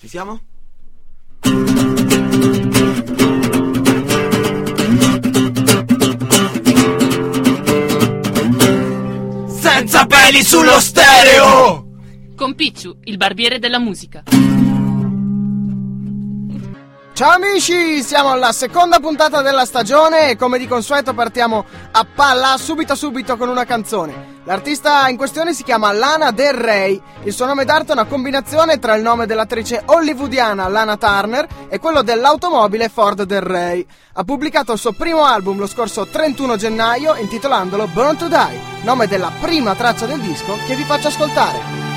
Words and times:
Ci 0.00 0.08
siamo? 0.08 0.40
Senza 9.60 10.06
peli 10.06 10.42
sullo 10.42 10.80
stereo! 10.80 11.86
Con 12.34 12.54
Picciu, 12.54 12.96
il 13.04 13.18
barbiere 13.18 13.58
della 13.58 13.78
musica. 13.78 14.22
Ciao 17.20 17.32
amici, 17.32 18.02
siamo 18.02 18.30
alla 18.30 18.50
seconda 18.50 18.98
puntata 18.98 19.42
della 19.42 19.66
stagione 19.66 20.30
e 20.30 20.36
come 20.36 20.56
di 20.56 20.66
consueto 20.66 21.12
partiamo 21.12 21.66
a 21.90 22.06
palla 22.14 22.56
subito 22.56 22.94
subito 22.94 23.36
con 23.36 23.50
una 23.50 23.66
canzone. 23.66 24.38
L'artista 24.44 25.06
in 25.06 25.18
questione 25.18 25.52
si 25.52 25.62
chiama 25.62 25.92
Lana 25.92 26.30
Del 26.30 26.54
Rey, 26.54 26.98
il 27.24 27.34
suo 27.34 27.44
nome 27.44 27.66
d'arte 27.66 27.90
è 27.90 27.92
una 27.92 28.06
combinazione 28.06 28.78
tra 28.78 28.94
il 28.94 29.02
nome 29.02 29.26
dell'attrice 29.26 29.82
hollywoodiana 29.84 30.66
Lana 30.68 30.96
Turner 30.96 31.46
e 31.68 31.78
quello 31.78 32.00
dell'automobile 32.00 32.88
Ford 32.88 33.24
Del 33.24 33.42
Rey. 33.42 33.84
Ha 34.14 34.24
pubblicato 34.24 34.72
il 34.72 34.78
suo 34.78 34.92
primo 34.92 35.22
album 35.22 35.58
lo 35.58 35.66
scorso 35.66 36.06
31 36.06 36.56
gennaio 36.56 37.16
intitolandolo 37.16 37.86
Burn 37.88 38.16
to 38.16 38.28
Die, 38.28 38.60
nome 38.84 39.06
della 39.06 39.30
prima 39.38 39.74
traccia 39.74 40.06
del 40.06 40.20
disco 40.20 40.56
che 40.66 40.74
vi 40.74 40.84
faccio 40.84 41.08
ascoltare. 41.08 41.89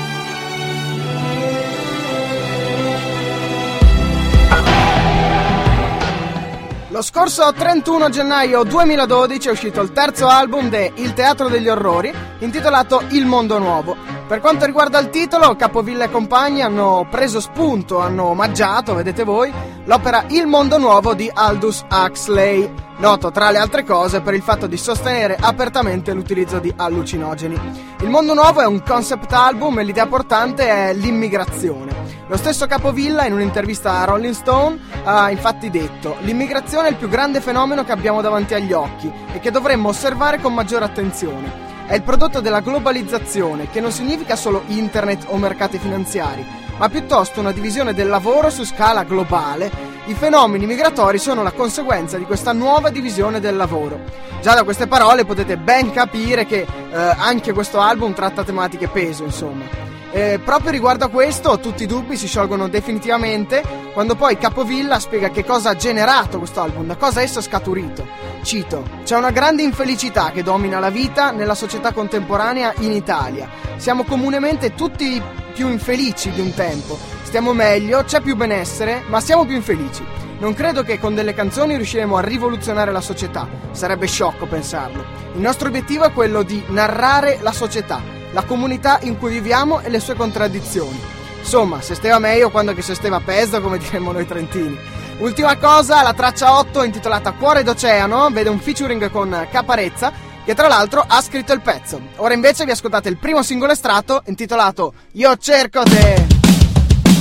Lo 6.94 7.02
scorso 7.02 7.52
31 7.52 8.08
gennaio 8.08 8.62
2012 8.62 9.48
è 9.48 9.50
uscito 9.50 9.80
il 9.80 9.90
terzo 9.90 10.28
album 10.28 10.68
de 10.68 10.92
Il 10.94 11.12
Teatro 11.12 11.48
degli 11.48 11.68
Orrori, 11.68 12.14
intitolato 12.38 13.02
Il 13.08 13.26
Mondo 13.26 13.58
Nuovo. 13.58 13.96
Per 14.28 14.38
quanto 14.38 14.64
riguarda 14.64 15.00
il 15.00 15.10
titolo, 15.10 15.56
Capovilla 15.56 16.04
e 16.04 16.10
compagni 16.12 16.62
hanno 16.62 17.04
preso 17.10 17.40
spunto, 17.40 17.98
hanno 17.98 18.26
omaggiato, 18.26 18.94
vedete 18.94 19.24
voi, 19.24 19.52
l'opera 19.86 20.26
Il 20.28 20.46
Mondo 20.46 20.78
Nuovo 20.78 21.14
di 21.14 21.28
Aldous 21.34 21.84
Huxley, 21.90 22.72
noto 22.98 23.32
tra 23.32 23.50
le 23.50 23.58
altre 23.58 23.82
cose 23.82 24.20
per 24.20 24.34
il 24.34 24.42
fatto 24.42 24.68
di 24.68 24.76
sostenere 24.76 25.36
apertamente 25.40 26.12
l'utilizzo 26.12 26.60
di 26.60 26.72
allucinogeni. 26.76 27.58
Il 28.02 28.08
Mondo 28.08 28.34
Nuovo 28.34 28.60
è 28.60 28.66
un 28.66 28.80
concept 28.84 29.32
album 29.32 29.80
e 29.80 29.82
l'idea 29.82 30.06
portante 30.06 30.68
è 30.68 30.94
l'immigrazione. 30.94 32.03
Lo 32.26 32.38
stesso 32.38 32.66
Capovilla 32.66 33.26
in 33.26 33.34
un'intervista 33.34 34.00
a 34.00 34.04
Rolling 34.04 34.32
Stone 34.32 34.78
ha 35.04 35.30
infatti 35.30 35.68
detto 35.68 36.16
l'immigrazione 36.20 36.88
è 36.88 36.90
il 36.90 36.96
più 36.96 37.08
grande 37.08 37.42
fenomeno 37.42 37.84
che 37.84 37.92
abbiamo 37.92 38.22
davanti 38.22 38.54
agli 38.54 38.72
occhi 38.72 39.12
e 39.32 39.40
che 39.40 39.50
dovremmo 39.50 39.90
osservare 39.90 40.40
con 40.40 40.54
maggiore 40.54 40.86
attenzione. 40.86 41.72
È 41.86 41.94
il 41.94 42.02
prodotto 42.02 42.40
della 42.40 42.60
globalizzazione, 42.60 43.68
che 43.68 43.80
non 43.80 43.92
significa 43.92 44.36
solo 44.36 44.62
internet 44.68 45.26
o 45.28 45.36
mercati 45.36 45.76
finanziari, 45.78 46.42
ma 46.78 46.88
piuttosto 46.88 47.40
una 47.40 47.52
divisione 47.52 47.92
del 47.92 48.08
lavoro 48.08 48.48
su 48.48 48.64
scala 48.64 49.04
globale. 49.04 49.70
I 50.06 50.14
fenomeni 50.14 50.64
migratori 50.64 51.18
sono 51.18 51.42
la 51.42 51.52
conseguenza 51.52 52.16
di 52.16 52.24
questa 52.24 52.52
nuova 52.52 52.88
divisione 52.88 53.38
del 53.38 53.56
lavoro. 53.56 54.00
Già 54.40 54.54
da 54.54 54.64
queste 54.64 54.86
parole 54.86 55.26
potete 55.26 55.58
ben 55.58 55.92
capire 55.92 56.46
che 56.46 56.60
eh, 56.60 56.96
anche 57.18 57.52
questo 57.52 57.80
album 57.80 58.14
tratta 58.14 58.44
tematiche 58.44 58.88
peso, 58.88 59.24
insomma. 59.24 59.83
Eh, 60.16 60.38
proprio 60.38 60.70
riguardo 60.70 61.06
a 61.06 61.08
questo, 61.08 61.58
tutti 61.58 61.82
i 61.82 61.86
dubbi 61.86 62.16
si 62.16 62.28
sciolgono 62.28 62.68
definitivamente 62.68 63.64
quando 63.92 64.14
poi 64.14 64.38
Capovilla 64.38 65.00
spiega 65.00 65.30
che 65.30 65.44
cosa 65.44 65.70
ha 65.70 65.74
generato 65.74 66.38
questo 66.38 66.60
album, 66.60 66.86
da 66.86 66.94
cosa 66.94 67.20
esso 67.20 67.40
è 67.40 67.42
scaturito. 67.42 68.06
Cito: 68.44 68.84
C'è 69.02 69.16
una 69.16 69.32
grande 69.32 69.62
infelicità 69.62 70.30
che 70.30 70.44
domina 70.44 70.78
la 70.78 70.90
vita 70.90 71.32
nella 71.32 71.56
società 71.56 71.92
contemporanea 71.92 72.74
in 72.78 72.92
Italia. 72.92 73.48
Siamo 73.74 74.04
comunemente 74.04 74.76
tutti 74.76 75.20
più 75.52 75.68
infelici 75.68 76.30
di 76.30 76.40
un 76.40 76.54
tempo. 76.54 76.96
Stiamo 77.24 77.52
meglio, 77.52 78.04
c'è 78.04 78.20
più 78.20 78.36
benessere, 78.36 79.02
ma 79.08 79.18
siamo 79.18 79.44
più 79.44 79.56
infelici. 79.56 80.04
Non 80.38 80.54
credo 80.54 80.84
che 80.84 81.00
con 81.00 81.16
delle 81.16 81.34
canzoni 81.34 81.74
riusciremo 81.74 82.16
a 82.16 82.20
rivoluzionare 82.20 82.92
la 82.92 83.00
società. 83.00 83.48
Sarebbe 83.72 84.06
sciocco 84.06 84.46
pensarlo. 84.46 85.04
Il 85.34 85.40
nostro 85.40 85.66
obiettivo 85.66 86.04
è 86.04 86.12
quello 86.12 86.44
di 86.44 86.62
narrare 86.68 87.38
la 87.40 87.52
società 87.52 88.13
la 88.34 88.42
comunità 88.42 88.98
in 89.02 89.16
cui 89.16 89.32
viviamo 89.32 89.80
e 89.80 89.88
le 89.88 90.00
sue 90.00 90.14
contraddizioni. 90.14 91.00
Insomma, 91.38 91.80
se 91.80 91.94
steva 91.94 92.18
meglio 92.18 92.50
quando 92.50 92.74
che 92.74 92.82
se 92.82 92.94
steva 92.94 93.20
peso, 93.20 93.60
come 93.60 93.78
diremmo 93.78 94.12
noi 94.12 94.26
trentini. 94.26 94.76
Ultima 95.18 95.56
cosa, 95.56 96.02
la 96.02 96.12
traccia 96.12 96.58
8 96.58 96.82
intitolata 96.82 97.32
Cuore 97.32 97.62
d'Oceano 97.62 98.28
vede 98.30 98.50
un 98.50 98.58
featuring 98.58 99.08
con 99.10 99.46
Caparezza 99.50 100.12
che 100.44 100.54
tra 100.54 100.68
l'altro 100.68 101.04
ha 101.06 101.22
scritto 101.22 101.52
il 101.52 101.60
pezzo. 101.60 102.00
Ora 102.16 102.34
invece 102.34 102.64
vi 102.64 102.72
ascoltate 102.72 103.08
il 103.08 103.16
primo 103.16 103.42
singolo 103.42 103.72
estratto 103.72 104.22
intitolato 104.26 104.92
Io 105.12 105.36
cerco 105.36 105.82
te. 105.84 106.26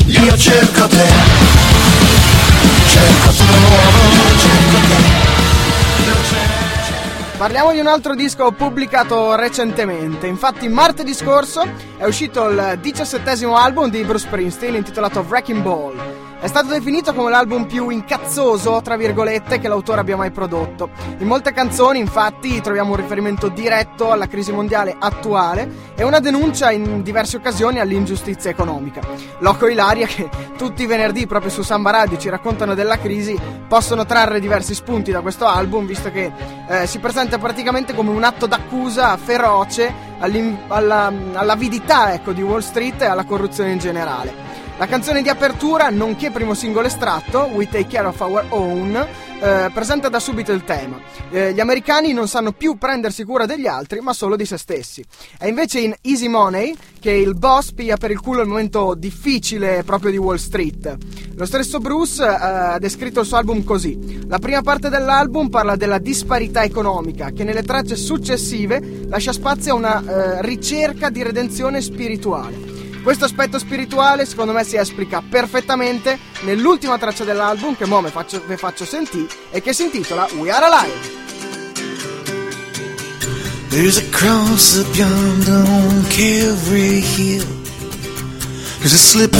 Io 0.07 0.37
cerco 0.37 0.87
te. 0.87 1.07
Cerco 2.87 3.29
te, 3.29 3.47
cerco 3.47 4.12
Parliamo 7.43 7.73
di 7.73 7.79
un 7.81 7.87
altro 7.87 8.15
disco 8.15 8.53
pubblicato 8.53 9.35
recentemente. 9.35 10.27
Infatti, 10.27 10.69
martedì 10.69 11.13
scorso 11.13 11.67
è 11.97 12.05
uscito 12.05 12.47
il 12.47 12.77
diciassettesimo 12.79 13.57
album 13.57 13.89
di 13.89 14.01
Bruce 14.05 14.27
Springsteen 14.27 14.75
intitolato 14.75 15.25
Wrecking 15.27 15.61
Ball. 15.61 16.22
È 16.43 16.47
stato 16.47 16.67
definito 16.67 17.13
come 17.13 17.29
l'album 17.29 17.65
più 17.67 17.87
incazzoso, 17.87 18.81
tra 18.81 18.97
virgolette, 18.97 19.59
che 19.59 19.69
l'autore 19.69 20.01
abbia 20.01 20.17
mai 20.17 20.29
prodotto. 20.29 20.89
In 21.19 21.25
molte 21.25 21.53
canzoni, 21.53 21.99
infatti, 21.99 22.59
troviamo 22.59 22.89
un 22.89 22.95
riferimento 22.97 23.47
diretto 23.47 24.11
alla 24.11 24.27
crisi 24.27 24.51
mondiale 24.51 24.93
attuale 24.99 25.93
e 25.95 26.03
una 26.03 26.19
denuncia 26.19 26.69
in 26.69 27.01
diverse 27.01 27.37
occasioni 27.37 27.79
all'ingiustizia 27.79 28.49
economica. 28.49 28.99
Loco 29.39 29.67
Ilaria, 29.67 30.05
che 30.05 30.29
tutti 30.57 30.83
i 30.83 30.85
venerdì 30.85 31.27
proprio 31.27 31.49
su 31.49 31.61
Samba 31.61 31.91
Radio 31.91 32.17
ci 32.17 32.27
raccontano 32.27 32.73
della 32.73 32.97
crisi, 32.97 33.39
possono 33.65 34.05
trarre 34.05 34.41
diversi 34.41 34.73
spunti 34.75 35.11
da 35.11 35.21
questo 35.21 35.45
album, 35.45 35.85
visto 35.85 36.11
che 36.11 36.29
eh, 36.67 36.87
si 36.87 36.99
presenta 36.99 37.37
praticamente 37.37 37.95
come 37.95 38.09
un 38.09 38.23
atto 38.25 38.47
d'accusa 38.47 39.15
feroce 39.15 39.93
alla, 40.19 41.09
all'avidità 41.35 42.11
ecco, 42.13 42.33
di 42.33 42.41
Wall 42.41 42.59
Street 42.59 43.01
e 43.01 43.05
alla 43.05 43.23
corruzione 43.23 43.71
in 43.71 43.79
generale. 43.79 44.42
La 44.77 44.87
canzone 44.87 45.21
di 45.21 45.29
apertura, 45.29 45.89
nonché 45.91 46.31
primo 46.31 46.55
singolo 46.55 46.87
estratto, 46.87 47.47
We 47.53 47.69
Take 47.69 47.87
Care 47.87 48.07
of 48.07 48.19
Our 48.19 48.45
Own, 48.49 48.95
eh, 49.39 49.69
presenta 49.71 50.09
da 50.09 50.19
subito 50.19 50.51
il 50.51 50.63
tema. 50.63 50.99
Eh, 51.29 51.53
gli 51.53 51.59
americani 51.59 52.11
non 52.11 52.27
sanno 52.27 52.53
più 52.53 52.77
prendersi 52.77 53.23
cura 53.23 53.45
degli 53.45 53.67
altri, 53.67 54.01
ma 54.01 54.13
solo 54.13 54.35
di 54.35 54.45
se 54.45 54.57
stessi. 54.57 55.05
È 55.37 55.45
invece 55.45 55.79
in 55.79 55.93
Easy 56.01 56.27
Money 56.27 56.75
che 56.99 57.11
il 57.11 57.35
boss 57.35 57.71
piglia 57.71 57.97
per 57.97 58.09
il 58.09 58.19
culo 58.19 58.41
il 58.41 58.47
momento 58.47 58.95
difficile 58.95 59.83
proprio 59.83 60.09
di 60.09 60.17
Wall 60.17 60.37
Street. 60.37 60.97
Lo 61.35 61.45
stesso 61.45 61.77
Bruce 61.79 62.23
eh, 62.23 62.27
ha 62.27 62.79
descritto 62.79 63.19
il 63.19 63.27
suo 63.27 63.37
album 63.37 63.63
così. 63.63 64.25
La 64.27 64.39
prima 64.39 64.63
parte 64.63 64.89
dell'album 64.89 65.49
parla 65.49 65.75
della 65.75 65.99
disparità 65.99 66.63
economica, 66.63 67.29
che 67.29 67.43
nelle 67.43 67.63
tracce 67.63 67.95
successive 67.95 69.05
lascia 69.07 69.33
spazio 69.33 69.73
a 69.73 69.77
una 69.77 70.01
eh, 70.01 70.41
ricerca 70.41 71.11
di 71.11 71.21
redenzione 71.21 71.79
spirituale. 71.79 72.62
Questo 73.03 73.25
aspetto 73.25 73.59
spirituale 73.59 74.25
secondo 74.25 74.53
me 74.53 74.63
si 74.63 74.77
esplica 74.77 75.21
perfettamente 75.21 76.17
nell'ultima 76.43 76.97
traccia 76.97 77.25
dell'album 77.25 77.75
che 77.75 77.85
mo 77.85 78.01
vi 78.01 78.09
faccio, 78.09 78.41
faccio 78.55 78.85
sentire 78.85 79.27
e 79.51 79.61
che 79.61 79.73
si 79.73 79.83
intitola 79.83 80.25
We 80.37 80.49
Are 80.49 80.65
Alive. 80.65 81.21
There's 83.67 83.97
a 83.97 84.09
cross 84.09 84.77
up 84.77 84.95
yonder 84.95 85.67
on 85.67 86.05
Calvary 86.07 87.03
Hill. 87.17 87.45
There's 88.79 88.93
a 88.93 88.97
slip. 88.97 89.35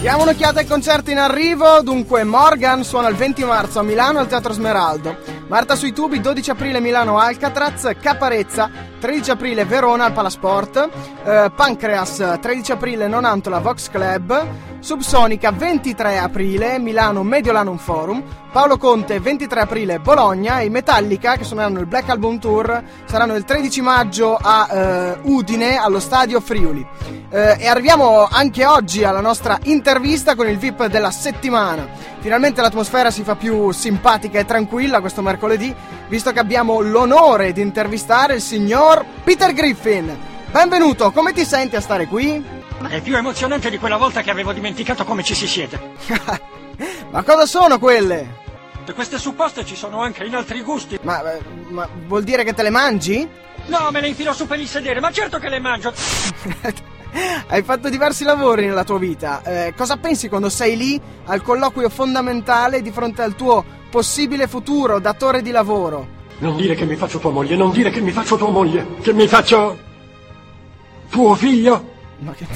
Diamo 0.00 0.22
un'occhiata 0.22 0.60
ai 0.60 0.66
concerti 0.66 1.10
in 1.10 1.18
arrivo. 1.18 1.80
Dunque, 1.82 2.22
Morgan 2.22 2.84
suona 2.84 3.08
il 3.08 3.16
20 3.16 3.44
marzo 3.44 3.80
a 3.80 3.82
Milano 3.82 4.20
al 4.20 4.28
Teatro 4.28 4.52
Smeraldo. 4.52 5.16
Marta 5.48 5.74
sui 5.74 5.92
tubi, 5.92 6.20
12 6.20 6.50
aprile 6.50 6.80
Milano 6.80 7.18
Alcatraz, 7.18 7.90
Caparezza, 8.00 8.70
13 8.98 9.32
aprile 9.32 9.64
Verona 9.64 10.04
al 10.04 10.12
Palasport, 10.12 10.88
eh, 11.24 11.50
Pancreas, 11.54 12.38
13 12.40 12.72
aprile 12.72 13.06
Nonantola 13.06 13.58
Vox 13.58 13.90
Club, 13.90 14.44
Subsonica 14.86 15.50
23 15.50 16.16
aprile 16.16 16.78
Milano 16.78 17.24
Mediolanum 17.24 17.76
Forum, 17.76 18.22
Paolo 18.52 18.78
Conte 18.78 19.18
23 19.18 19.62
aprile 19.62 19.98
Bologna 19.98 20.60
e 20.60 20.70
Metallica 20.70 21.34
che 21.34 21.42
suoneranno 21.42 21.80
il 21.80 21.86
Black 21.86 22.08
Album 22.08 22.38
Tour 22.38 22.84
saranno 23.04 23.34
il 23.34 23.42
13 23.42 23.80
maggio 23.80 24.38
a 24.40 24.68
eh, 24.70 25.18
Udine 25.22 25.76
allo 25.76 25.98
stadio 25.98 26.38
Friuli. 26.38 26.86
Eh, 27.28 27.56
e 27.58 27.66
arriviamo 27.66 28.28
anche 28.30 28.64
oggi 28.64 29.02
alla 29.02 29.20
nostra 29.20 29.58
intervista 29.64 30.36
con 30.36 30.46
il 30.46 30.56
VIP 30.56 30.86
della 30.86 31.10
settimana. 31.10 31.88
Finalmente 32.20 32.60
l'atmosfera 32.60 33.10
si 33.10 33.24
fa 33.24 33.34
più 33.34 33.72
simpatica 33.72 34.38
e 34.38 34.44
tranquilla 34.44 35.00
questo 35.00 35.20
mercoledì, 35.20 35.74
visto 36.06 36.30
che 36.30 36.38
abbiamo 36.38 36.80
l'onore 36.80 37.52
di 37.52 37.60
intervistare 37.60 38.34
il 38.34 38.40
signor 38.40 39.04
Peter 39.24 39.52
Griffin. 39.52 40.16
Benvenuto, 40.48 41.10
come 41.10 41.32
ti 41.32 41.44
senti 41.44 41.74
a 41.74 41.80
stare 41.80 42.06
qui? 42.06 42.55
È 42.88 43.00
più 43.00 43.16
emozionante 43.16 43.70
di 43.70 43.78
quella 43.78 43.96
volta 43.96 44.22
che 44.22 44.30
avevo 44.30 44.52
dimenticato 44.52 45.04
come 45.04 45.22
ci 45.22 45.34
si 45.34 45.46
siede. 45.46 45.94
Ma 47.10 47.22
cosa 47.22 47.46
sono 47.46 47.78
quelle? 47.78 48.44
Queste 48.94 49.18
supposte 49.18 49.64
ci 49.64 49.74
sono 49.74 50.00
anche 50.00 50.24
in 50.24 50.34
altri 50.34 50.62
gusti. 50.62 50.98
Ma, 51.02 51.20
ma, 51.68 51.88
vuol 52.06 52.22
dire 52.22 52.44
che 52.44 52.52
te 52.52 52.62
le 52.62 52.70
mangi? 52.70 53.28
No, 53.66 53.88
me 53.90 54.00
le 54.00 54.08
infilo 54.08 54.32
su 54.32 54.46
per 54.46 54.60
il 54.60 54.68
sedere, 54.68 55.00
ma 55.00 55.10
certo 55.10 55.38
che 55.38 55.48
le 55.48 55.58
mangio. 55.58 55.92
Hai 57.48 57.62
fatto 57.62 57.88
diversi 57.88 58.24
lavori 58.24 58.66
nella 58.66 58.84
tua 58.84 58.98
vita. 58.98 59.42
Eh, 59.42 59.74
cosa 59.76 59.96
pensi 59.96 60.28
quando 60.28 60.48
sei 60.48 60.76
lì 60.76 61.00
al 61.24 61.42
colloquio 61.42 61.88
fondamentale 61.88 62.82
di 62.82 62.90
fronte 62.90 63.22
al 63.22 63.34
tuo 63.34 63.64
possibile 63.90 64.46
futuro 64.46 65.00
datore 65.00 65.42
di 65.42 65.50
lavoro? 65.50 66.14
Non 66.38 66.56
dire 66.56 66.74
che 66.74 66.84
mi 66.84 66.96
faccio 66.96 67.18
tua 67.18 67.30
moglie, 67.30 67.56
non 67.56 67.70
dire 67.70 67.90
che 67.90 68.00
mi 68.00 68.12
faccio 68.12 68.36
tua 68.36 68.50
moglie, 68.50 68.86
che 69.00 69.12
mi 69.12 69.26
faccio 69.26 69.78
tuo 71.08 71.34
figlio. 71.34 71.94
Ma 72.18 72.32
che... 72.32 72.46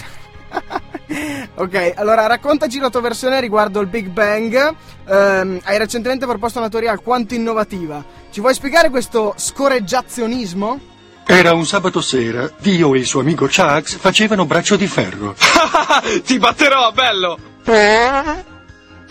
ok, 1.54 1.92
allora 1.96 2.26
raccontaci 2.26 2.78
la 2.78 2.90
tua 2.90 3.00
versione 3.00 3.40
riguardo 3.40 3.80
il 3.80 3.86
Big 3.86 4.08
Bang. 4.08 4.74
Ehm, 5.08 5.60
hai 5.64 5.78
recentemente 5.78 6.26
proposto 6.26 6.58
una 6.58 6.68
teoria 6.68 6.90
alquanto 6.90 7.34
innovativa. 7.34 8.04
Ci 8.30 8.40
vuoi 8.40 8.54
spiegare 8.54 8.90
questo 8.90 9.34
scorreggiazionismo? 9.36 10.88
Era 11.26 11.52
un 11.52 11.64
sabato 11.64 12.00
sera, 12.00 12.50
Dio 12.58 12.94
e 12.94 12.98
il 12.98 13.06
suo 13.06 13.20
amico 13.20 13.46
Chugs 13.46 13.96
facevano 13.96 14.46
braccio 14.46 14.76
di 14.76 14.86
ferro. 14.88 15.36
Ti 16.24 16.38
batterò, 16.38 16.90
bello! 16.90 17.38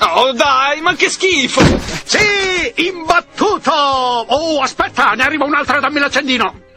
Oh 0.02 0.32
dai, 0.34 0.82
ma 0.82 0.96
che 0.96 1.10
schifo! 1.10 1.62
Sì, 2.04 2.88
imbattuto! 2.88 3.72
Oh, 3.72 4.62
aspetta, 4.62 5.12
ne 5.12 5.24
arriva 5.24 5.46
un'altra, 5.46 5.80
dammi 5.80 6.00
l'accendino! 6.00 6.68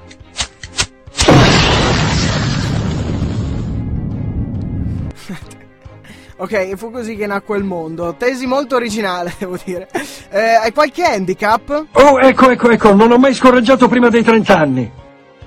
Ok, 6.37 6.75
fu 6.77 6.91
così 6.91 7.17
che 7.17 7.27
nacque 7.27 7.57
il 7.59 7.65
mondo. 7.65 8.15
Tesi 8.15 8.47
molto 8.47 8.77
originale, 8.77 9.35
devo 9.39 9.59
dire. 9.63 9.89
Eh, 10.31 10.55
hai 10.55 10.73
qualche 10.73 11.05
handicap? 11.05 11.87
Oh, 11.93 12.21
ecco, 12.21 12.51
ecco, 12.51 12.71
ecco, 12.71 12.95
non 12.95 13.13
ho 13.13 13.19
mai 13.19 13.35
scorreggiato 13.35 13.89
prima 13.89 14.09
dei 14.09 14.23
30 14.23 14.59
anni. 14.59 14.91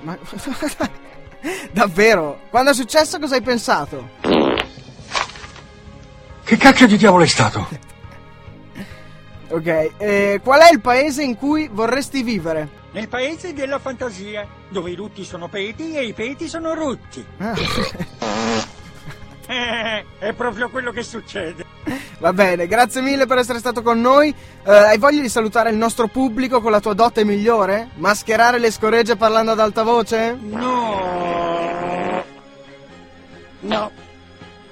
Ma... 0.02 0.16
Davvero? 1.72 2.40
Quando 2.50 2.70
è 2.70 2.74
successo 2.74 3.18
cosa 3.18 3.34
hai 3.34 3.42
pensato? 3.42 4.08
Che 6.44 6.56
cacchio 6.56 6.86
di 6.86 6.96
diavolo 6.96 7.24
è 7.24 7.26
stato? 7.26 7.68
Ok, 9.48 9.90
eh, 9.98 10.40
qual 10.42 10.60
è 10.60 10.72
il 10.72 10.80
paese 10.80 11.22
in 11.22 11.36
cui 11.36 11.68
vorresti 11.70 12.22
vivere? 12.22 12.68
Nel 12.92 13.08
paese 13.08 13.52
della 13.52 13.78
fantasia, 13.78 14.46
dove 14.68 14.90
i 14.90 14.94
rutti 14.94 15.24
sono 15.24 15.48
peti 15.48 15.94
e 15.94 16.04
i 16.04 16.12
peti 16.12 16.48
sono 16.48 16.74
rutti. 16.74 17.24
Ah. 17.38 17.54
Eh, 19.56 20.04
è 20.26 20.32
proprio 20.32 20.68
quello 20.68 20.90
che 20.90 21.02
succede. 21.02 21.64
Va 22.18 22.32
bene, 22.32 22.66
grazie 22.66 23.00
mille 23.00 23.26
per 23.26 23.38
essere 23.38 23.58
stato 23.58 23.82
con 23.82 24.00
noi. 24.00 24.34
Eh, 24.64 24.70
hai 24.70 24.98
voglia 24.98 25.20
di 25.20 25.28
salutare 25.28 25.70
il 25.70 25.76
nostro 25.76 26.06
pubblico 26.08 26.60
con 26.60 26.70
la 26.70 26.80
tua 26.80 26.94
dote 26.94 27.24
migliore? 27.24 27.88
Mascherare 27.96 28.58
le 28.58 28.70
scoregge 28.70 29.16
parlando 29.16 29.52
ad 29.52 29.60
alta 29.60 29.82
voce? 29.82 30.36
No. 30.40 32.24
No. 33.60 33.90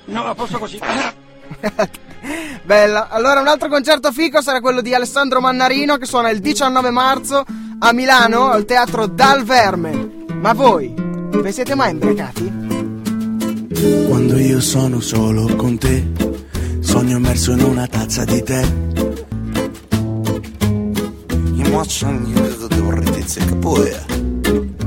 No, 0.07 0.25
a 0.25 0.35
posto 0.35 0.59
così. 0.59 0.79
Bella. 2.63 3.09
Allora, 3.09 3.41
un 3.41 3.49
altro 3.49 3.69
concerto 3.69 4.11
fico 4.13 4.41
sarà 4.41 4.61
quello 4.61 4.81
di 4.81 4.95
Alessandro 4.95 5.41
Mannarino 5.41 5.97
che 5.97 6.07
suona 6.07 6.31
il 6.31 6.41
19 6.41 6.91
marzo 6.91 7.45
a 7.79 7.93
Milano 7.93 8.51
al 8.51 8.65
teatro 8.65 9.07
Dal 9.07 9.45
Verme. 9.45 10.25
Ma 10.33 10.53
voi, 10.53 10.93
vi 10.97 11.53
siete 11.53 11.75
mai 11.75 11.91
imbriacati? 11.91 12.64
Quando 14.07 14.39
io 14.39 14.61
sono 14.61 15.01
solo 15.01 15.55
con 15.57 15.77
te, 15.79 16.07
sogno 16.81 17.17
immerso 17.17 17.53
in 17.53 17.63
una 17.63 17.87
tazza 17.87 18.25
di 18.25 18.43
tè. 18.43 18.63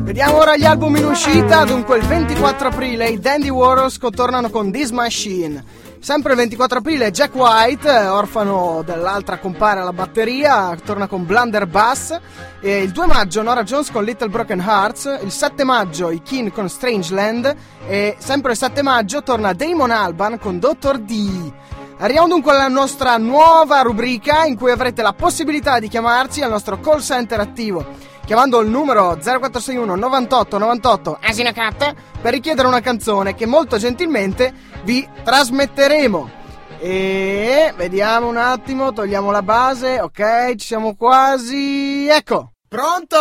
Vediamo 0.04 0.38
ora 0.38 0.56
gli 0.56 0.64
album 0.64 0.96
in 0.96 1.06
uscita. 1.06 1.66
Dunque, 1.66 1.98
il 1.98 2.06
24 2.06 2.70
aprile 2.70 3.10
i 3.10 3.20
Dandy 3.20 3.50
Warhols 3.50 4.00
tornano 4.12 4.50
con 4.50 4.72
This 4.72 4.92
Machine. 4.92 5.64
Sempre 6.00 6.32
il 6.32 6.38
24 6.38 6.78
aprile 6.78 7.12
Jack 7.12 7.36
White, 7.36 7.90
orfano 7.90 8.82
dell'altra 8.86 9.40
compare 9.40 9.80
alla 9.82 9.92
batteria, 9.92 10.76
torna 10.84 11.08
con 11.08 11.26
Blunderbuss. 11.26 12.20
E 12.62 12.84
il 12.84 12.92
2 12.92 13.06
maggio 13.08 13.42
Nora 13.42 13.64
Jones 13.64 13.92
con 13.92 14.04
Little 14.04 14.30
Broken 14.30 14.60
Hearts. 14.60 15.20
Il 15.22 15.32
7 15.32 15.64
maggio 15.64 16.10
i 16.10 16.22
Keen 16.22 16.52
con 16.52 16.70
Strangeland. 16.70 17.54
E 17.88 18.16
sempre 18.20 18.52
il 18.52 18.58
7 18.58 18.82
maggio 18.82 19.22
torna 19.24 19.54
Damon 19.54 19.92
Alban 19.92 20.40
con 20.40 20.60
Dr. 20.60 21.00
D. 21.00 21.52
Arriviamo 22.00 22.28
dunque 22.28 22.52
alla 22.52 22.68
nostra 22.68 23.18
nuova 23.18 23.82
rubrica 23.82 24.46
in 24.46 24.56
cui 24.56 24.70
avrete 24.70 25.02
la 25.02 25.14
possibilità 25.14 25.80
di 25.80 25.88
chiamarci 25.88 26.44
al 26.44 26.52
nostro 26.52 26.80
call 26.80 27.00
center 27.00 27.40
attivo 27.40 27.84
chiamando 28.24 28.60
il 28.60 28.70
numero 28.70 29.18
0461 29.20 29.96
98 29.96 30.58
98 30.60 31.20
Asino 31.24 31.52
Cat 31.54 31.94
per 32.22 32.34
richiedere 32.34 32.68
una 32.68 32.82
canzone 32.82 33.34
che 33.34 33.46
molto 33.48 33.78
gentilmente 33.78 34.54
vi 34.84 35.08
trasmetteremo. 35.24 36.36
E 36.80 37.74
vediamo 37.76 38.28
un 38.28 38.38
attimo, 38.38 38.94
togliamo 38.94 39.32
la 39.32 39.42
base, 39.42 40.00
ok, 40.00 40.54
ci 40.56 40.68
siamo 40.68 40.96
quasi. 40.96 42.08
Ecco. 42.08 42.52
Pronto? 42.68 43.18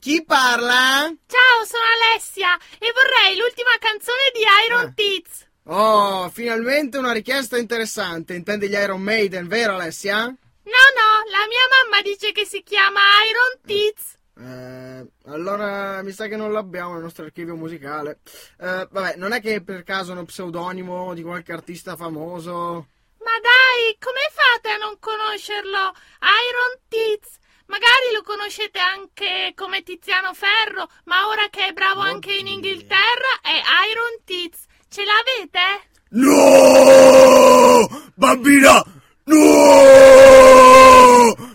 Chi 0.00 0.24
parla? 0.24 1.12
Ciao, 1.26 1.64
sono 1.66 1.82
Alessia 2.12 2.56
e 2.78 2.92
vorrei 2.94 3.36
l'ultima 3.36 3.70
canzone 3.78 4.30
di 4.32 4.40
Iron 4.68 4.84
Eh. 4.86 4.94
Tits. 4.94 5.33
Oh, 5.66 6.28
finalmente 6.28 6.98
una 6.98 7.12
richiesta 7.12 7.56
interessante. 7.56 8.34
Intendi 8.34 8.68
gli 8.68 8.74
Iron 8.74 9.00
Maiden, 9.00 9.48
vero 9.48 9.74
Alessia? 9.74 10.24
No, 10.24 10.32
no, 10.32 11.30
la 11.30 11.46
mia 11.48 11.66
mamma 11.70 12.02
dice 12.02 12.32
che 12.32 12.44
si 12.44 12.62
chiama 12.62 13.00
Iron 13.30 13.60
Tits. 13.64 14.18
Eh, 14.36 15.30
allora 15.30 16.02
mi 16.02 16.12
sa 16.12 16.26
che 16.26 16.36
non 16.36 16.52
l'abbiamo 16.52 16.94
nel 16.94 17.02
nostro 17.02 17.24
archivio 17.24 17.54
musicale. 17.56 18.18
Eh, 18.60 18.88
vabbè, 18.90 19.16
non 19.16 19.32
è 19.32 19.40
che 19.40 19.62
per 19.62 19.84
caso 19.84 20.10
è 20.10 20.14
uno 20.14 20.24
pseudonimo 20.24 21.14
di 21.14 21.22
qualche 21.22 21.52
artista 21.52 21.96
famoso? 21.96 22.88
Ma 23.20 23.38
dai, 23.40 23.96
come 23.98 24.20
fate 24.32 24.68
a 24.68 24.76
non 24.76 24.98
conoscerlo? 24.98 25.78
Iron 26.20 26.80
Tits. 26.88 27.38
Magari 27.66 28.12
lo 28.12 28.20
conoscete 28.22 28.78
anche 28.78 29.52
come 29.54 29.82
Tiziano 29.82 30.34
Ferro, 30.34 30.90
ma 31.04 31.28
ora 31.28 31.48
che 31.48 31.68
è 31.68 31.72
bravo 31.72 32.00
anche 32.00 32.34
in 32.34 32.48
Inghilterra 32.48 33.40
è 33.40 33.62
Iron 33.90 34.22
Tits. 34.24 34.66
Ce 34.94 35.02
l'avete? 35.02 35.66
No! 36.10 37.88
Bambina! 38.14 38.80
No! 39.24 39.44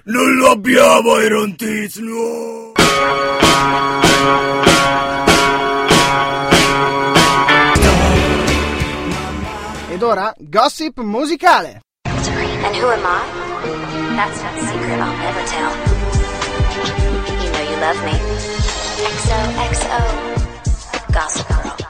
Non 0.03 0.35
lo 0.35 0.49
abbiamo, 0.49 1.17
Iron 1.21 1.55
Tiz, 1.55 1.95
no! 1.99 2.73
Ed 9.89 10.03
ora, 10.03 10.33
gossip 10.37 10.99
musicale. 10.99 11.79
And 12.03 12.75
who 12.75 12.89
am 12.91 13.05
I? 13.05 13.23
That's 14.17 14.41
not 14.43 14.53
a 14.53 14.59
secret 14.67 14.99
I'll 14.99 15.15
never 15.15 15.43
tell. 15.47 15.71
You 17.41 17.51
know 17.53 17.63
you 17.71 17.77
love 17.79 18.03
me. 18.03 18.19
XOXO. 18.99 20.01
Gossip 21.13 21.47
Girl. 21.47 21.88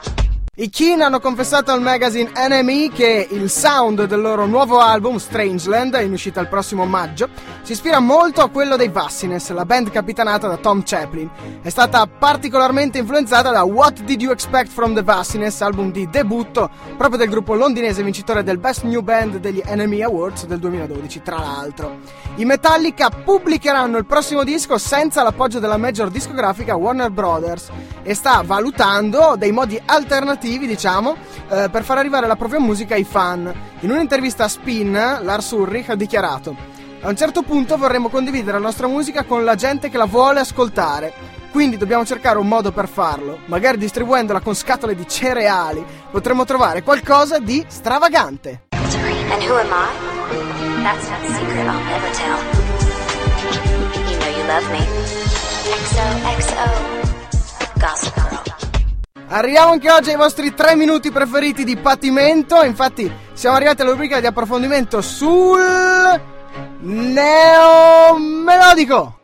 I 0.60 0.68
Keen 0.68 1.00
hanno 1.00 1.20
confessato 1.20 1.72
al 1.72 1.80
magazine 1.80 2.32
NME 2.36 2.90
che 2.92 3.26
il 3.30 3.48
sound 3.48 4.04
del 4.04 4.20
loro 4.20 4.44
nuovo 4.44 4.78
album, 4.78 5.16
Strangeland, 5.16 5.98
in 6.02 6.12
uscita 6.12 6.38
il 6.38 6.48
prossimo 6.48 6.84
maggio, 6.84 7.30
si 7.62 7.72
ispira 7.72 7.98
molto 7.98 8.42
a 8.42 8.50
quello 8.50 8.76
dei 8.76 8.90
Vassines, 8.90 9.50
la 9.52 9.64
band 9.64 9.90
capitanata 9.90 10.48
da 10.48 10.58
Tom 10.58 10.82
Chaplin. 10.84 11.30
È 11.62 11.70
stata 11.70 12.06
particolarmente 12.06 12.98
influenzata 12.98 13.50
da 13.50 13.62
What 13.62 14.02
Did 14.02 14.20
You 14.20 14.32
Expect 14.32 14.70
from 14.70 14.92
the 14.92 15.02
Vassines, 15.02 15.62
album 15.62 15.92
di 15.92 16.10
debutto 16.10 16.68
proprio 16.94 17.16
del 17.16 17.30
gruppo 17.30 17.54
londinese 17.54 18.02
vincitore 18.02 18.42
del 18.42 18.58
Best 18.58 18.82
New 18.82 19.00
Band 19.00 19.38
degli 19.38 19.62
NME 19.64 20.02
Awards 20.02 20.44
del 20.44 20.58
2012, 20.58 21.22
tra 21.22 21.38
l'altro. 21.38 22.00
I 22.36 22.44
Metallica 22.44 23.08
pubblicheranno 23.08 23.96
il 23.96 24.04
prossimo 24.04 24.44
disco 24.44 24.76
senza 24.76 25.22
l'appoggio 25.22 25.58
della 25.58 25.78
major 25.78 26.10
discografica 26.10 26.76
Warner 26.76 27.10
Brothers 27.10 27.70
e 28.02 28.14
sta 28.14 28.42
valutando 28.44 29.36
dei 29.38 29.52
modi 29.52 29.80
alternativi, 29.84 30.48
diciamo, 30.58 31.16
eh, 31.48 31.68
per 31.70 31.84
far 31.84 31.98
arrivare 31.98 32.26
la 32.26 32.36
propria 32.36 32.60
musica 32.60 32.94
ai 32.94 33.04
fan. 33.04 33.52
In 33.80 33.90
un'intervista 33.90 34.44
a 34.44 34.48
Spin, 34.48 34.92
Lars 34.92 35.50
Ulrich 35.50 35.90
ha 35.90 35.94
dichiarato: 35.94 36.54
A 37.02 37.08
un 37.08 37.16
certo 37.16 37.42
punto 37.42 37.76
vorremmo 37.76 38.08
condividere 38.08 38.58
la 38.58 38.64
nostra 38.64 38.86
musica 38.86 39.24
con 39.24 39.44
la 39.44 39.54
gente 39.54 39.88
che 39.88 39.96
la 39.96 40.06
vuole 40.06 40.40
ascoltare. 40.40 41.12
Quindi 41.50 41.76
dobbiamo 41.76 42.04
cercare 42.04 42.38
un 42.38 42.46
modo 42.46 42.70
per 42.70 42.88
farlo. 42.88 43.38
Magari 43.46 43.76
distribuendola 43.76 44.40
con 44.40 44.54
scatole 44.54 44.94
di 44.94 45.06
cereali, 45.08 45.84
potremmo 46.10 46.44
trovare 46.44 46.82
qualcosa 46.82 47.38
di 47.38 47.64
stravagante. 47.66 48.62
And 49.30 49.42
who 49.42 49.54
am 49.56 49.70
I? 49.70 49.88
That's 50.82 51.08
not 51.08 51.20
a 51.22 51.28
secret 51.32 51.66
I'll 51.66 51.84
never 51.84 52.10
tell. 52.14 52.38
You 54.10 54.18
know 54.18 54.28
you 54.36 54.44
love 54.46 54.66
me. 54.70 54.82
XOXO. 55.70 56.66
Gossip. 57.78 58.09
Arriviamo 59.32 59.70
anche 59.70 59.88
oggi 59.88 60.10
ai 60.10 60.16
vostri 60.16 60.54
tre 60.54 60.74
minuti 60.74 61.12
preferiti 61.12 61.62
di 61.62 61.76
patimento. 61.76 62.64
Infatti, 62.64 63.08
siamo 63.32 63.54
arrivati 63.54 63.82
alla 63.82 63.92
rubrica 63.92 64.18
di 64.18 64.26
approfondimento 64.26 65.00
sul 65.00 65.60
neomelodico. 66.80 69.18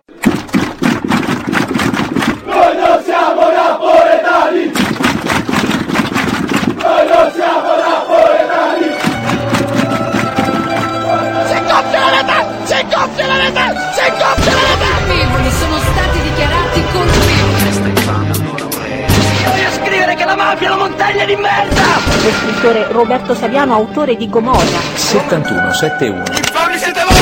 Noi 2.44 2.76
non 2.76 3.02
siamo 3.02 3.50
napoletani! 3.50 4.70
Si 7.32 7.40
montagna 21.06 21.24
di 21.24 21.36
merda! 21.36 21.82
Lo 22.22 22.30
scrittore 22.30 22.90
Roberto 22.90 23.34
Saviano, 23.34 23.74
autore 23.74 24.16
di 24.16 24.28
Gomorra. 24.28 24.80
71 24.94 25.72
71. 25.72 26.16
Infami 26.18 26.78
siete 26.78 27.00
voi! 27.08 27.14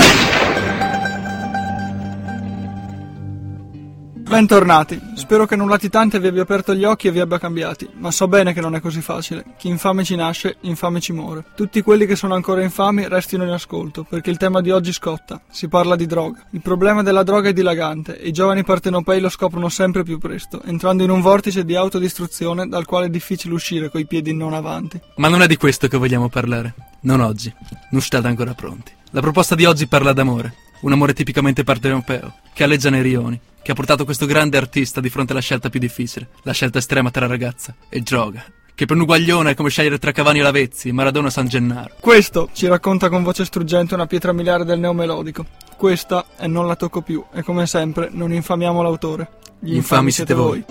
Bentornati, 4.27 5.01
spero 5.25 5.47
che 5.47 5.57
non 5.57 5.71
latitante 5.71 6.21
vi 6.21 6.27
abbia 6.27 6.43
aperto 6.43 6.75
gli 6.75 6.85
occhi 6.85 7.09
e 7.09 7.11
vi 7.11 7.19
abbia 7.19 7.39
cambiati, 7.39 7.89
ma 7.95 8.11
so 8.11 8.29
bene 8.29 8.53
che 8.53 8.61
non 8.61 8.75
è 8.75 8.81
così 8.81 9.01
facile. 9.01 9.43
Chi 9.57 9.69
infame 9.69 10.05
ci 10.05 10.17
nasce, 10.17 10.57
infame 10.61 11.01
ci 11.01 11.15
muore. 11.15 11.45
Tutti 11.57 11.81
quelli 11.81 12.05
che 12.05 12.15
sono 12.15 12.35
ancora 12.35 12.63
infami 12.63 13.09
restino 13.09 13.43
in 13.43 13.49
ascolto, 13.49 14.05
perché 14.07 14.29
il 14.29 14.37
tema 14.37 14.61
di 14.61 14.71
oggi 14.71 14.93
scotta. 14.93 15.41
Si 15.51 15.67
parla 15.69 15.97
di 15.97 16.05
droga. 16.05 16.45
Il 16.51 16.61
problema 16.61 17.03
della 17.03 17.23
droga 17.23 17.49
è 17.49 17.55
dilagante 17.55 18.19
e 18.19 18.29
i 18.29 18.33
giovani 18.33 18.65
partenopei 18.65 19.19
lo 19.19 19.31
scoprono 19.31 19.71
sempre 19.71 20.03
più 20.03 20.19
presto, 20.19 20.61
entrando 20.63 21.03
in 21.03 21.09
un 21.09 21.23
vortice 21.23 21.65
di 21.65 21.75
autodistruzione 21.75 22.69
dal 22.69 22.85
quale 22.85 23.07
è 23.07 23.09
difficile 23.09 23.55
uscire 23.55 23.89
coi 23.89 24.05
piedi 24.05 24.35
non 24.35 24.53
avanti. 24.53 25.01
Ma 25.17 25.29
non 25.29 25.41
è 25.41 25.47
di 25.47 25.57
questo 25.57 25.89
che 25.89 25.97
vogliamo 25.97 26.29
parlare. 26.29 26.75
Non 27.01 27.21
oggi. 27.21 27.51
Non 27.93 28.03
state 28.03 28.27
ancora 28.27 28.53
pronti. 28.53 28.93
La 29.13 29.23
proposta 29.23 29.55
di 29.55 29.65
oggi 29.65 29.87
parla 29.87 30.13
d'amore. 30.13 30.55
Un 30.81 30.93
amore 30.93 31.15
tipicamente 31.15 31.65
partenopeo, 31.65 32.35
che 32.53 32.63
alleggia 32.63 32.91
nei 32.91 33.01
rioni, 33.01 33.41
che 33.65 33.73
ha 33.73 33.75
portato 33.75 34.05
questo 34.05 34.27
grande 34.27 34.59
artista 34.59 35.01
di 35.01 35.09
fronte 35.09 35.33
alla 35.33 35.41
scelta 35.41 35.71
più 35.71 35.81
difficile, 35.81 36.29
la 36.43 36.53
scelta 36.53 36.77
estrema 36.77 37.11
tra 37.11 37.27
ragazza 37.27 37.75
e 37.89 38.01
droga. 38.03 38.45
Che 38.75 38.85
per 38.85 38.95
un 38.95 39.03
uguaglione 39.03 39.53
è 39.53 39.55
come 39.55 39.71
scegliere 39.71 39.99
tra 39.99 40.13
Cavani 40.13 40.41
e 40.41 40.43
Lavezzi, 40.43 40.93
Maradona 40.93 41.29
o 41.29 41.31
San 41.31 41.49
Gennaro. 41.49 41.95
Questo 41.99 42.51
ci 42.53 42.67
racconta 42.67 43.09
con 43.09 43.23
voce 43.23 43.47
struggente 43.47 43.95
una 43.95 44.07
pietra 44.07 44.33
miliare 44.33 44.67
del 44.67 44.81
neomelodico. 44.81 45.47
Questa 45.79 46.27
è 46.37 46.47
Non 46.47 46.67
la 46.67 46.77
tocco 46.77 47.01
più 47.01 47.25
e 47.33 47.43
come 47.43 47.67
sempre 47.67 48.11
non 48.13 48.35
infamiamo 48.35 48.83
l'autore. 48.83 49.31
Gli 49.61 49.77
infami 49.77 50.11
siete 50.11 50.35
voi. 50.35 50.65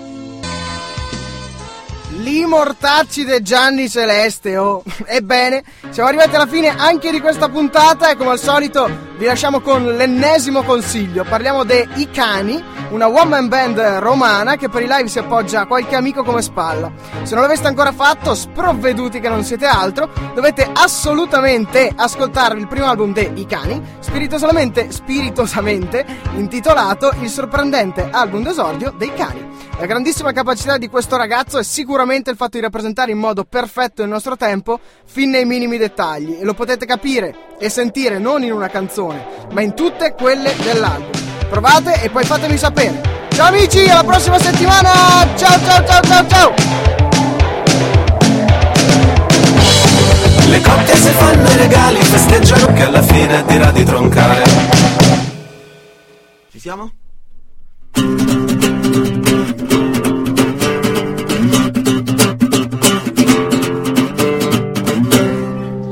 Li 2.17 2.45
mortacci 2.45 3.23
de 3.23 3.41
Gianni 3.41 3.89
Celeste, 3.89 4.55
oh. 4.57 4.83
Ebbene, 5.05 5.63
siamo 5.89 6.09
arrivati 6.09 6.35
alla 6.35 6.45
fine 6.45 6.69
anche 6.69 7.09
di 7.09 7.19
questa 7.19 7.49
puntata 7.49 8.11
e 8.11 8.15
come 8.15 8.31
al 8.31 8.39
solito 8.39 8.87
vi 9.17 9.25
lasciamo 9.25 9.61
con 9.61 9.83
l'ennesimo 9.83 10.63
consiglio. 10.63 11.23
Parliamo 11.23 11.63
dei 11.63 11.87
Cani, 12.11 12.63
una 12.93 13.07
one 13.07 13.25
man 13.25 13.47
band 13.47 13.79
romana 13.99 14.55
che 14.55 14.69
per 14.69 14.83
i 14.83 14.87
live 14.87 15.07
si 15.07 15.17
appoggia 15.17 15.61
a 15.61 15.65
qualche 15.65 15.95
amico 15.95 16.23
come 16.23 16.43
spalla. 16.43 16.91
Se 17.23 17.33
non 17.33 17.41
l'aveste 17.41 17.65
ancora 17.65 17.91
fatto, 17.91 18.35
sprovveduti 18.35 19.19
che 19.19 19.29
non 19.29 19.43
siete 19.43 19.65
altro, 19.65 20.11
dovete 20.35 20.69
assolutamente 20.71 21.91
ascoltarvi 21.93 22.61
il 22.61 22.67
primo 22.67 22.85
album 22.85 23.11
dei 23.11 23.31
I 23.33 23.45
Cani, 23.47 23.81
spiritosamente, 23.97 24.91
spiritosamente 24.91 26.05
intitolato 26.35 27.11
Il 27.21 27.29
sorprendente 27.29 28.09
album 28.11 28.43
d'esordio 28.43 28.93
dei 28.95 29.11
cani. 29.13 29.49
La 29.79 29.87
grandissima 29.87 30.31
capacità 30.31 30.77
di 30.77 30.87
questo 30.87 31.17
ragazzo 31.17 31.57
è 31.57 31.63
sicuramente 31.63 32.29
il 32.29 32.35
fatto 32.35 32.57
di 32.57 32.63
rappresentare 32.63 33.11
in 33.11 33.17
modo 33.17 33.43
perfetto 33.43 34.03
il 34.03 34.09
nostro 34.09 34.37
tempo, 34.37 34.79
fin 35.05 35.31
nei 35.31 35.45
minimi 35.45 35.77
dettagli, 35.77 36.37
e 36.39 36.43
lo 36.43 36.53
potete 36.53 36.85
capire 36.85 37.55
e 37.57 37.69
sentire 37.69 38.19
non 38.19 38.43
in 38.43 38.51
una 38.51 38.67
canzone, 38.67 39.25
ma 39.51 39.61
in 39.61 39.73
tutte 39.73 40.13
quelle 40.13 40.53
dell'album. 40.61 41.22
Provate 41.53 42.01
e 42.01 42.09
poi 42.09 42.25
fatemi 42.25 42.57
sapere. 42.57 42.99
Ciao 43.29 43.49
amici, 43.49 43.87
alla 43.87 44.03
prossima 44.03 44.39
settimana! 44.39 44.89
Ciao 45.35 45.59
ciao 45.63 45.85
ciao 45.85 46.01
ciao 46.01 46.27
ciao! 46.27 46.53
Le 50.47 50.61
coppie 50.61 50.95
si 50.95 51.09
fanno 51.09 51.47
i 51.47 51.55
regali, 51.55 51.97
festeggiano 51.97 52.73
che 52.73 52.81
alla 52.81 53.03
fine 53.03 53.43
dirà 53.45 53.69
di 53.69 53.83
troncare. 53.83 54.43
Ci 56.49 56.59
siamo? 56.59 56.91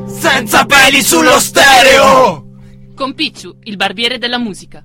Senza 0.08 0.66
peli 0.66 1.04
sullo 1.04 1.40
stereo! 1.40 2.46
Con 2.96 3.14
Picciu, 3.14 3.58
il 3.66 3.76
barbiere 3.76 4.18
della 4.18 4.40
musica. 4.40 4.82